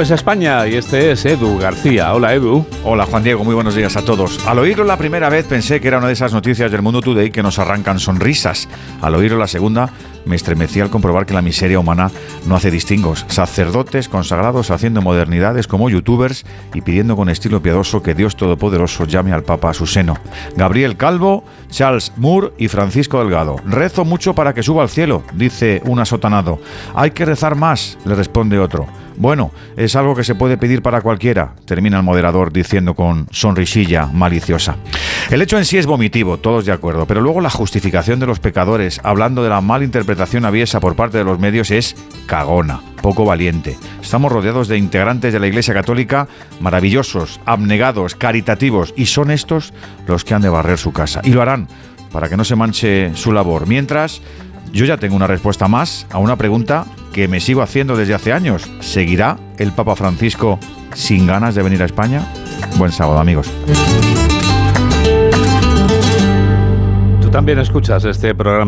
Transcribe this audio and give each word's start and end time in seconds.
Es 0.00 0.10
España 0.10 0.66
y 0.66 0.74
este 0.74 1.12
es 1.12 1.24
Edu 1.24 1.56
García. 1.56 2.12
Hola 2.12 2.34
Edu. 2.34 2.66
Hola 2.82 3.06
Juan 3.06 3.22
Diego, 3.22 3.44
muy 3.44 3.54
buenos 3.54 3.76
días 3.76 3.96
a 3.96 4.04
todos. 4.04 4.44
Al 4.44 4.58
oírlo 4.58 4.82
la 4.82 4.98
primera 4.98 5.28
vez 5.28 5.46
pensé 5.46 5.80
que 5.80 5.86
era 5.86 5.98
una 5.98 6.08
de 6.08 6.14
esas 6.14 6.32
noticias 6.32 6.72
del 6.72 6.82
Mundo 6.82 7.00
Today 7.00 7.30
que 7.30 7.44
nos 7.44 7.60
arrancan 7.60 8.00
sonrisas. 8.00 8.68
Al 9.00 9.14
oírlo 9.14 9.38
la 9.38 9.46
segunda 9.46 9.90
me 10.26 10.34
estremecí 10.34 10.80
al 10.80 10.90
comprobar 10.90 11.26
que 11.26 11.32
la 11.32 11.42
miseria 11.42 11.78
humana 11.78 12.10
no 12.44 12.56
hace 12.56 12.72
distingos. 12.72 13.24
Sacerdotes 13.28 14.08
consagrados 14.08 14.72
haciendo 14.72 15.00
modernidades 15.00 15.68
como 15.68 15.88
youtubers 15.88 16.44
y 16.74 16.80
pidiendo 16.80 17.14
con 17.14 17.28
estilo 17.28 17.62
piadoso 17.62 18.02
que 18.02 18.14
Dios 18.14 18.36
Todopoderoso 18.36 19.04
llame 19.04 19.32
al 19.32 19.44
Papa 19.44 19.70
a 19.70 19.74
su 19.74 19.86
seno. 19.86 20.18
Gabriel 20.56 20.96
Calvo, 20.96 21.44
Charles 21.70 22.12
Moore 22.16 22.52
y 22.58 22.66
Francisco 22.66 23.20
Delgado. 23.20 23.56
Rezo 23.64 24.04
mucho 24.04 24.34
para 24.34 24.54
que 24.54 24.64
suba 24.64 24.82
al 24.82 24.90
cielo, 24.90 25.22
dice 25.34 25.80
un 25.86 26.00
asotanado. 26.00 26.58
Hay 26.94 27.12
que 27.12 27.24
rezar 27.24 27.54
más, 27.54 27.96
le 28.04 28.16
responde 28.16 28.58
otro. 28.58 28.86
Bueno, 29.16 29.52
es 29.76 29.96
algo 29.96 30.14
que 30.14 30.24
se 30.24 30.34
puede 30.34 30.58
pedir 30.58 30.82
para 30.82 31.00
cualquiera, 31.00 31.54
termina 31.66 31.96
el 31.98 32.02
moderador 32.02 32.52
diciendo 32.52 32.94
con 32.94 33.28
sonrisilla 33.30 34.06
maliciosa. 34.06 34.76
El 35.30 35.40
hecho 35.40 35.56
en 35.56 35.64
sí 35.64 35.78
es 35.78 35.86
vomitivo, 35.86 36.38
todos 36.38 36.66
de 36.66 36.72
acuerdo, 36.72 37.06
pero 37.06 37.20
luego 37.20 37.40
la 37.40 37.50
justificación 37.50 38.20
de 38.20 38.26
los 38.26 38.40
pecadores, 38.40 39.00
hablando 39.04 39.42
de 39.42 39.50
la 39.50 39.60
malinterpretación 39.60 40.44
aviesa 40.44 40.80
por 40.80 40.96
parte 40.96 41.18
de 41.18 41.24
los 41.24 41.38
medios, 41.38 41.70
es 41.70 41.96
cagona, 42.26 42.80
poco 43.02 43.24
valiente. 43.24 43.76
Estamos 44.02 44.32
rodeados 44.32 44.68
de 44.68 44.78
integrantes 44.78 45.32
de 45.32 45.40
la 45.40 45.46
Iglesia 45.46 45.74
Católica 45.74 46.28
maravillosos, 46.60 47.40
abnegados, 47.46 48.14
caritativos, 48.14 48.92
y 48.96 49.06
son 49.06 49.30
estos 49.30 49.72
los 50.06 50.24
que 50.24 50.34
han 50.34 50.42
de 50.42 50.48
barrer 50.48 50.78
su 50.78 50.92
casa. 50.92 51.20
Y 51.24 51.30
lo 51.30 51.42
harán 51.42 51.68
para 52.12 52.28
que 52.28 52.36
no 52.36 52.44
se 52.44 52.54
manche 52.54 53.14
su 53.16 53.32
labor. 53.32 53.66
Mientras, 53.66 54.22
yo 54.72 54.84
ya 54.84 54.98
tengo 54.98 55.16
una 55.16 55.26
respuesta 55.26 55.68
más 55.68 56.06
a 56.10 56.18
una 56.18 56.36
pregunta 56.36 56.84
que 57.14 57.28
me 57.28 57.38
sigo 57.38 57.62
haciendo 57.62 57.96
desde 57.96 58.12
hace 58.12 58.32
años. 58.32 58.68
¿Seguirá 58.80 59.38
el 59.56 59.70
Papa 59.70 59.94
Francisco 59.94 60.58
sin 60.94 61.28
ganas 61.28 61.54
de 61.54 61.62
venir 61.62 61.80
a 61.80 61.84
España? 61.84 62.26
Buen 62.76 62.90
sábado, 62.90 63.20
amigos. 63.20 63.48
Tú 67.22 67.30
también 67.30 67.60
escuchas 67.60 68.04
este 68.04 68.34
programa. 68.34 68.62